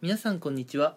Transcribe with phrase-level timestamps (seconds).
[0.00, 0.96] 皆さんこんにちは。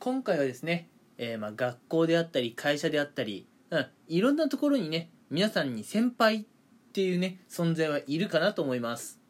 [0.00, 6.44] 今回はですね、えーまあ学校であったり会社であったり、うん、いろんなところにね皆さんに先輩っ
[6.92, 9.20] ていうね存在はいるかなと思います、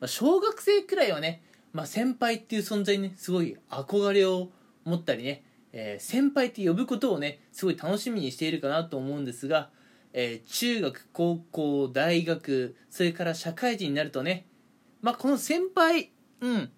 [0.00, 4.48] まあ、小学生くらいはね、まあ、先輩っていう存在にねすごい憧れを
[4.82, 9.70] 持ったりね、えー先輩って呼ぶことをねすごい楽しみにしているかなと思うんですが、
[10.12, 14.48] えー中学高校大学それから社会人になるとね
[15.02, 16.72] まあこの先輩うん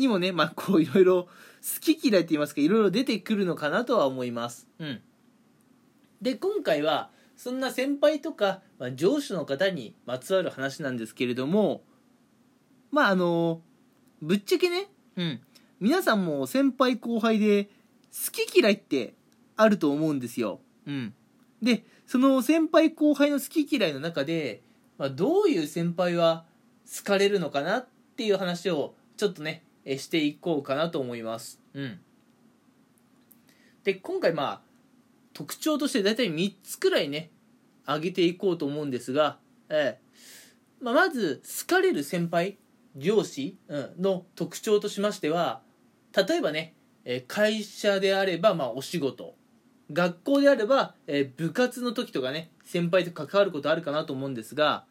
[0.00, 1.30] にもね、まあ、こういろいろ好
[1.80, 4.66] き嫌いと言いますかいろいろ出てくるのかなとは思います。
[4.78, 5.00] うん。
[6.20, 11.82] で、今回は、そんな先輩とか、まあ、上司の方にまつわる話なんですけれども、
[12.90, 13.62] まあ、あの、
[14.20, 15.40] ぶっちゃけね、うん。
[15.80, 19.14] 皆さんも先輩後輩で好き嫌いって
[19.56, 20.60] あると思うんですよ。
[20.86, 21.14] うん。
[21.62, 24.62] で、その先輩後輩の好き嫌いの中で、
[24.98, 26.44] まあ、どういう先輩は
[26.98, 27.86] 好かれるのかなっ
[28.16, 31.60] ていう話をちょっとね、えしていこうかなと思います。
[31.74, 32.00] うん。
[33.84, 34.60] で、今回まあ、
[35.32, 37.30] 特徴として大体3つくらいね、
[37.84, 40.10] 挙げていこうと思うんですが、ええ
[40.80, 42.56] まあ、まず、好かれる先輩、
[42.96, 45.62] 上司、うん、の特徴としましては、
[46.16, 49.34] 例えばね、えー会社であれば、まあ、お仕事。
[49.92, 54.84] 学校であれば、えー部活の時とかね、先輩と関わることあるかなと思うんですが、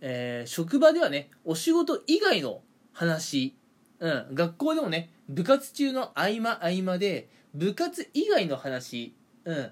[0.00, 3.54] えー職場ではね、お仕事以外の話、
[4.02, 9.14] うん、学校でもね、部活中の合間合間で、部活以外の話、
[9.44, 9.70] うん、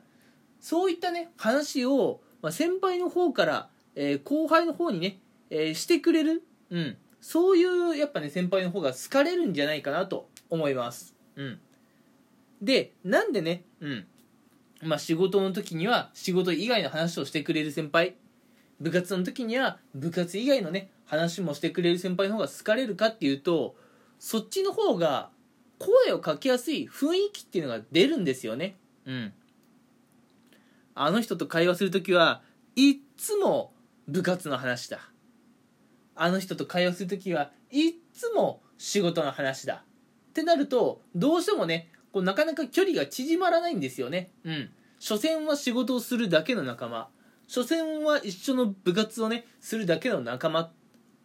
[0.60, 5.18] そういったね、話を、まあ、先輩の方から、えー後輩の方にね、
[5.50, 11.16] えーしてくれる、うん、そういう、やっぱね、先輩の方が好かれるんじゃないかなと思います。
[11.34, 11.58] うん。
[12.62, 14.06] で、なんでね、うん、
[14.84, 18.14] まあ、仕事の時には仕事以外の話をしてくれる先輩、
[18.80, 23.74] 部活の時には部活以外のね、話もしてくれる先輩の方が好かれるかっていうと、
[24.20, 25.30] そっちの方が
[25.78, 28.76] 声をかけやすい雰囲気っていうのが出るんですよね。
[29.06, 29.32] うん。
[30.94, 32.42] あの人と会話するときは
[32.76, 33.72] いっつも
[34.06, 35.00] 部活の話だ。
[36.14, 39.84] あの人と会話するときはいっつも仕事の話だ。
[40.30, 44.30] ってなると、どうしてもね、こうなかなか距離が縮まらないんですよね。
[44.44, 44.70] うん。
[44.98, 47.08] 所詮は仕事をするだけの仲間。
[47.46, 50.70] 所詮は一緒の部活をね、するだけの仲間。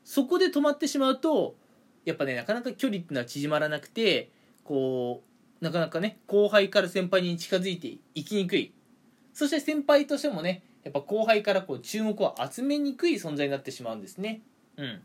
[0.05, 1.57] そこで止まってしまうと、
[2.05, 4.31] やっぱね、なかなか距離っていうのは縮まらなくて、
[4.63, 5.23] こ
[5.61, 8.71] う、なかなかね、後輩から先輩に近づいていきにくい。
[9.33, 14.41] そして先輩としてもね、やっぱ後輩からこう注目を集めにくい存在になってしまうんですね。
[14.77, 15.01] うん。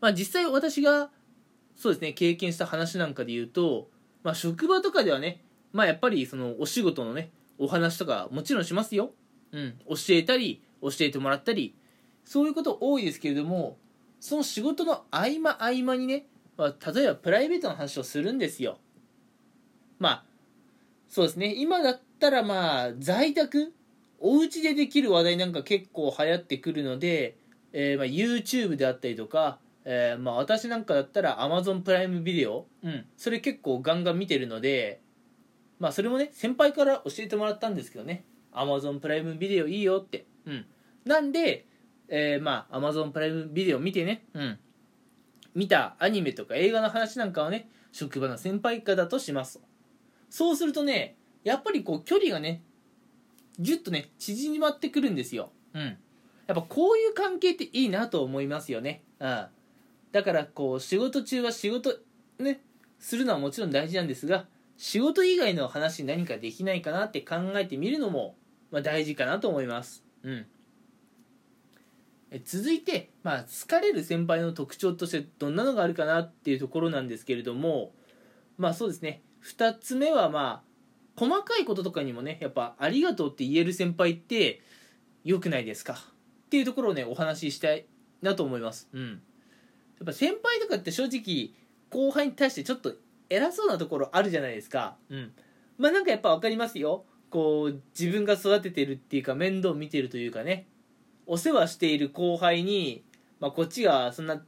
[0.00, 1.10] まあ実際私が、
[1.74, 3.88] そうですね、経験した話なんかで言うと、
[4.22, 5.42] まあ職場とかではね、
[5.72, 9.12] まあやっぱりそのお仕事のね、お話とかもちろんしますよ。
[9.52, 9.78] うん。
[9.88, 11.74] 教えたり、教えてもらったり、
[12.24, 13.78] そういうこと多いですけれども、
[14.20, 16.26] その仕事の合間合間にね、
[16.56, 18.78] まあ、例えばプライベートの話をするんですよ。
[19.98, 20.24] まあ、
[21.08, 21.54] そうですね。
[21.56, 23.72] 今だったらまあ、在宅
[24.18, 27.38] お家でできる話題なんか結構流行ってくるので、
[27.72, 35.00] えーまあ、YouTube であったりとか、えーまあ、私なんかだったら Amazon プライムビデオ、うん、それ結構ガンガン見てるので、
[35.78, 40.26] まあ、それもね、先輩から教えてもらったんですけどね、Amazon プライムビデオいいよって。
[40.44, 40.66] うん。
[41.06, 41.66] なんで、
[42.10, 44.58] えー、まあ、Amazon プライムビデオ見てね、うん。
[45.54, 49.60] 見たアニメとか映画の話なんかはね、職場の先輩方とします。
[50.28, 52.62] そうするとね、やっぱりこう距離がね、
[53.58, 55.52] ぎゅっとね、縮まってくるんですよ。
[55.74, 55.82] うん。
[55.82, 59.02] やっぱこういう関係っていいなと思いますよね。
[59.20, 59.46] うん。
[60.12, 62.00] だからこう仕事中は仕事
[62.38, 62.60] ね、
[62.98, 68.34] するのはもちろん大事なんですが、仕事以外の話に何かできないかなって考えてみるのも、
[68.70, 70.04] まあ、大事かなと思います。
[70.22, 70.46] うん。
[72.30, 77.92] え続いて、まあ、好れる先輩の特徴としてどんなのがあるかなっていうところなんですけれども
[78.56, 79.22] まあそうですね。
[79.44, 80.70] 2つ目はまあ
[81.18, 84.60] 細かいこととかにもねやっぱ「ありがとう」って言える先輩って
[85.24, 85.94] 良くないですか？
[85.94, 87.86] っていうところをねお話ししたい
[88.22, 88.88] なと思います。
[88.92, 89.08] うん。
[89.08, 89.16] や
[90.04, 91.54] っぱ先輩とかって正直
[91.90, 92.94] 後輩に対してちょっと
[93.28, 94.96] 偉そうなところあるじゃないですか。
[95.08, 95.32] うん。
[95.78, 97.04] まあなんかやっぱ分かりますよ。
[97.30, 100.66] こう自分が育ててるっていうか面倒見てるというかね。
[101.32, 103.04] お世話している後輩に、
[103.38, 104.42] まあ、こっちがそんな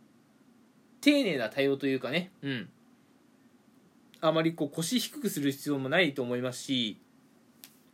[1.01, 2.69] 丁寧な対応というかね、うん。
[4.21, 7.01] あまりこう腰低くする必要もないと思いますし、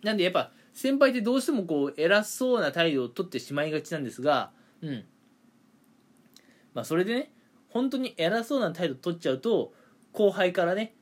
[0.02, 5.04] なんでやっぱ先輩ってどうしてもこう偉そうな態度をとってしまいがちなんですが、うん。
[6.72, 7.30] まあそれでね、
[7.68, 9.74] 本当に偉そうな態度取っちゃうと、
[10.14, 10.94] 後輩からね、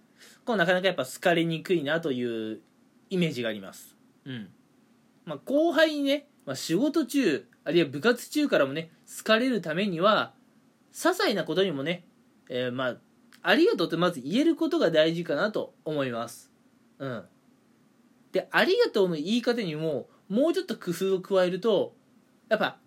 [0.44, 2.62] こうなかなかやっぱ好かれにくいなという
[3.11, 3.94] イメージがあります。
[4.25, 4.49] うん。
[5.25, 10.33] まあ後輩にね、まあ、仕事中あるいは部活中からもね好かれるためには
[10.93, 12.05] 些細なことにもね、
[12.49, 12.97] えーまあ
[13.43, 16.51] ありがとうってまず言えることが大事かなと思います。
[16.99, 17.25] うん。
[18.33, 21.95] でありがとうの言い方にももうちょっと工夫を加えると
[22.49, 22.79] やっぱ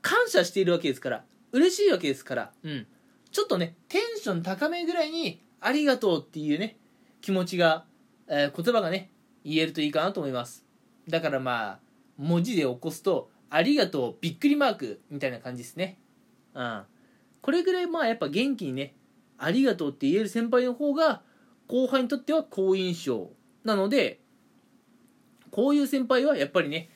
[0.00, 2.86] 感謝しているわけですから嬉しいわけですからうん。
[3.30, 6.76] ちょっとねテンション高めぐらいにありがとうっていうね
[7.20, 7.84] 気持ちが、
[8.26, 9.10] えー、言葉がね
[9.44, 10.64] 言えるといいかなと思います。
[11.08, 11.78] だからまあ
[12.16, 15.98] 文字で起こすとありがとうびっくりマークみたいな感じですね。
[16.54, 16.82] うん。
[17.42, 18.94] これぐらいまあやっぱ元気にね
[19.38, 21.22] ありがとうって言える先輩の方が
[21.66, 23.30] 後輩にとっては好印象
[23.64, 24.20] なので
[25.50, 26.90] こういう先輩はやっぱりね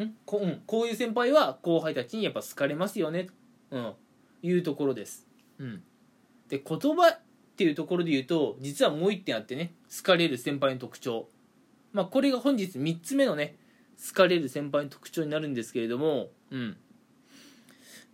[0.00, 0.10] ん？
[0.24, 3.28] こ,、うん、こういう先輩は後輩たちにやっぱ好かれますよね、
[3.70, 3.92] うん、
[4.42, 5.26] いうところです、
[5.58, 5.82] うん、
[6.48, 7.20] で言葉っ
[7.56, 11.28] ていうところで言うと実はもう一点あってね好かれる先輩の特徴。
[11.92, 13.56] まあこれが本日3つ目のね
[14.06, 16.76] 好かれる先輩の特徴になるんですけれどもうん。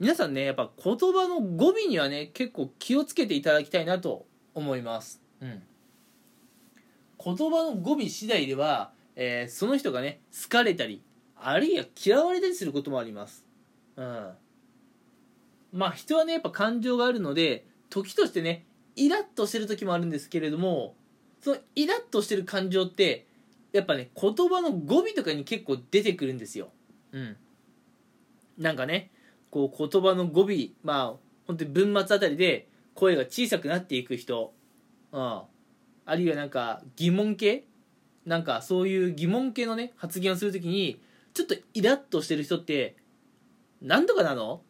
[0.01, 5.21] 皆さんねやっぱ言葉の語尾にはね結構気をつけていただきたいなと思います。
[5.41, 5.63] うん。
[7.25, 11.03] 言葉の語尾次第では、えー、その人がね好かれたり
[11.37, 13.45] あるいは嫌われたりすることもあります。
[13.97, 14.31] うん。
[15.73, 18.67] まあ人はねやっぱ感情があるので時としてね
[18.97, 20.97] イラッとしてる時もあるんですけれども
[21.41, 23.27] そのイラッとしてる感情って
[23.75, 26.71] やっぱね言葉の語尾とかに結構出てくるんですよ。
[27.12, 27.37] うん。
[28.56, 29.11] なんかね
[29.50, 31.15] こう言葉の語尾まあ
[31.47, 34.55] 本当に文末あたりで声が小さくなっていく人、
[35.11, 35.47] うん、あ
[36.15, 37.65] るいはなんか疑問系
[38.25, 41.00] なんかそういう疑問系のね発言をするときに
[41.35, 42.97] ちょっとイラッとしてる人って
[43.82, 44.62] 何とかなの？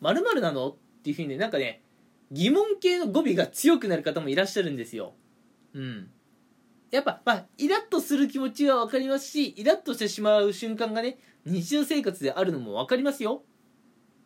[0.00, 0.68] まるなの？
[0.68, 1.82] っていうふうにねなんかね
[2.30, 5.14] 疑問系の語尾が強くなる方もいらっしゃるんですよ。
[5.72, 6.10] うん
[6.90, 13.42] やっぱまあイラッとする気持ちは分かりますしイラッとしてしまう瞬間がね日常生活であるのも分かりますよ。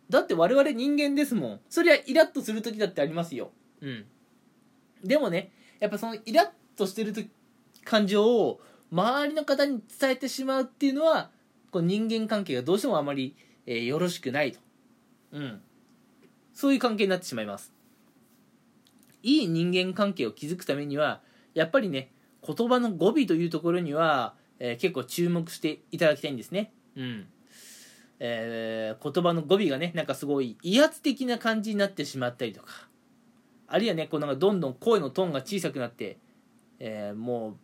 [0.09, 1.61] だって我々人間ですもん。
[1.69, 3.53] そりゃイラッとする時だってありますよ。
[3.81, 4.07] うん。
[5.05, 7.15] でもねやっぱそのイラッとしてる
[7.85, 8.61] 感情を
[8.93, 11.31] 周りの方に伝えてしまうっていうのは
[11.71, 13.37] こう人間関係がどうしてもあまり、
[13.67, 14.59] えー、よろしくないと。
[15.33, 15.63] うん。
[16.53, 17.73] そういう関係になってしまいます。
[19.23, 21.21] いい人間関係を築くためには
[21.55, 22.11] やっぱりね
[22.55, 26.73] 言葉の語尾というところには、えー、結構注目していただきたいんですね。
[26.97, 27.27] うん。
[28.19, 32.89] えー、言葉の語尾がねなんかすごい威圧的な感じになってしまったりとか。
[33.73, 36.19] あるいはねこうなんかどんどん声のトーンが小さくなって、
[36.81, 37.57] えー、も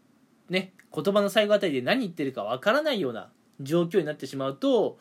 [0.49, 3.29] うね言葉の最後あたりで何言ってるかわからないような
[3.61, 4.99] 状況になってしまうと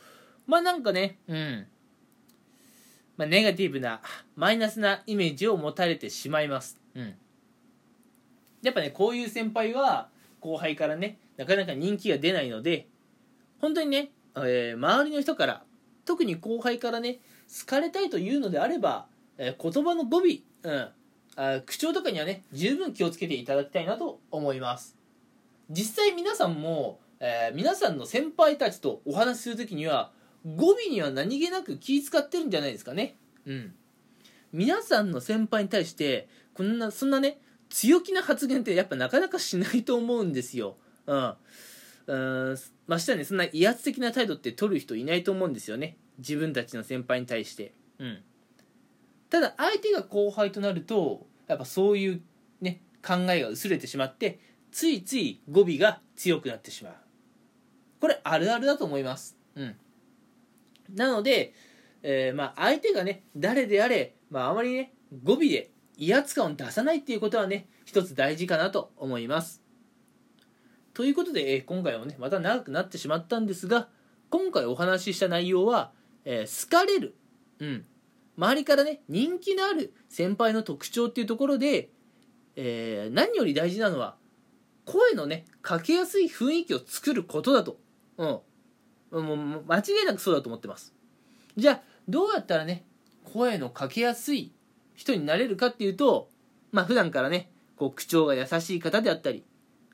[0.47, 1.67] まあなんかねうん。
[3.17, 4.01] まあ、ネガティブな
[4.35, 7.15] マイナスなイメージを持たれてしまいます、うん、
[8.65, 10.09] やっぱねこういう先輩は
[10.41, 12.87] 後輩からねなかなか人気が出ないので
[13.59, 15.63] 本当にねえー、周りの人から
[16.03, 17.19] 特に後輩からね
[17.59, 19.07] 好かれたいというのであれば、
[19.37, 20.21] えー、言葉の語尾、
[20.63, 20.89] うん、
[21.35, 24.95] あ口調とかにはね十分気をつけていただきたいなと思います。
[25.69, 30.11] 実際皆さんも、えー、皆さんの先輩たちとお話しする時には
[30.55, 33.15] 語尾には何気なく気使ってるんじゃないですかね。
[33.45, 33.73] うん。
[34.51, 37.39] 皆さんの先輩に対してこんなそんなね
[37.69, 40.77] 強気な発言ってやっぱなかなかしないと思うんですよ。
[41.07, 41.33] うん。
[42.07, 42.57] うん。
[42.87, 45.97] ましてやねそんな威圧的な態度って取る人いないと思うんですよね。
[46.17, 47.73] 自分たちの先輩に対して。
[47.99, 48.21] うん。
[49.29, 52.21] ただ相手が後輩となるとやっぱそういう
[52.61, 54.39] ね考えが薄れてしまって
[54.71, 56.93] ついつい語尾が強くなってしまう。
[57.99, 59.37] これあるあるだと思います。
[59.55, 59.75] うん。
[60.93, 61.53] なので、
[62.03, 64.93] えー、まあ相手がね誰であれ、まあ、あまりね
[65.23, 69.65] 語尾で威圧感を出さないっていうことはね一つ大事かなと思います
[70.95, 73.89] ということで、えー、今回はね、また長くなってしまったんですが、
[74.29, 75.91] 今回お話しした内容は、
[76.23, 77.15] えー、好かれる。
[77.59, 77.85] うん。
[78.37, 81.89] 周りからね、人気のある先輩の特徴っていうところで、
[82.55, 84.15] えー、何より大事なのは、
[84.85, 87.77] 声のね、かけやすい雰囲気を作ることだと。
[88.17, 89.25] うん。
[89.25, 90.93] もう間違いなくそうだと思ってます。
[91.57, 92.85] じゃあ、どうやったらね、
[93.33, 94.53] 声のかけやすい
[94.95, 96.29] 人になれるかっていうと、
[96.71, 99.43] まあ普段からね、こう口調が優しい方であったり、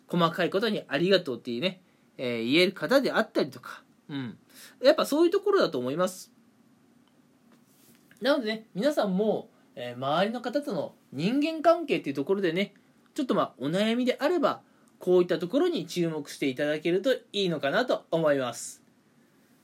[0.08, 1.82] 細かいことにありがとうっていうね、
[2.18, 4.38] えー、言える方であったりとか、うん。
[4.84, 6.32] やっぱそういうところだと思います。
[8.22, 12.74] なのでね、皆さんも、えー、周りの方との人間関係っていうところでね、
[13.16, 14.62] ちょっとまあお悩みであれば、
[15.00, 18.84] こういったところに注目していただけるといいのかなと思います。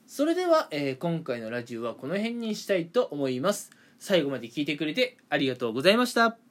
[0.06, 3.70] それでは、えー、今回のラジオはこの辺にしたいと思います。
[3.98, 6.47] 最後まで聞いてくれてありがとうございました。